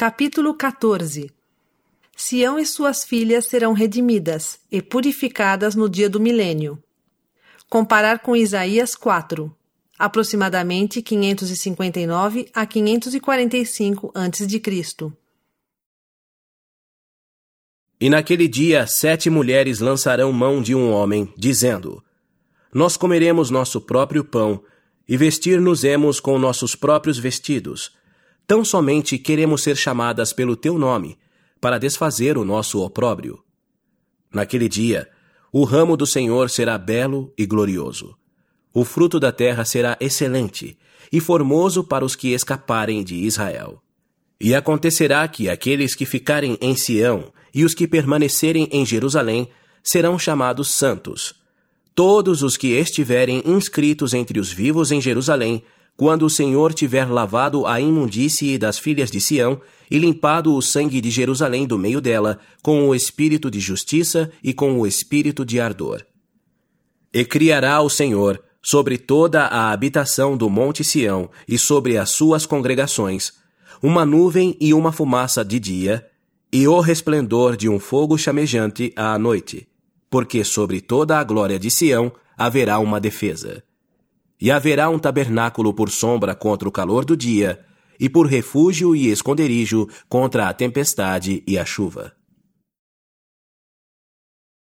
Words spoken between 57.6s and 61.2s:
a imundície das filhas de Sião e limpado o sangue de